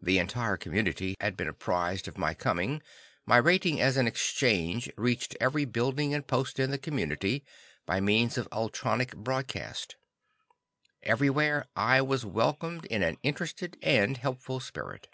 The 0.00 0.18
entire 0.18 0.56
community 0.56 1.16
had 1.20 1.36
been 1.36 1.46
apprised 1.46 2.08
of 2.08 2.16
my 2.16 2.32
coming, 2.32 2.80
my 3.26 3.36
rating 3.36 3.78
as 3.78 3.98
an 3.98 4.06
"exchange" 4.06 4.90
reaching 4.96 5.36
every 5.38 5.66
building 5.66 6.14
and 6.14 6.26
post 6.26 6.58
in 6.58 6.70
the 6.70 6.78
community, 6.78 7.44
by 7.84 8.00
means 8.00 8.38
of 8.38 8.48
ultronic 8.52 9.14
broadcast. 9.14 9.96
Everywhere 11.02 11.66
I 11.76 12.00
was 12.00 12.24
welcomed 12.24 12.86
in 12.86 13.02
an 13.02 13.18
interested 13.22 13.76
and 13.82 14.16
helpful 14.16 14.60
spirit. 14.60 15.08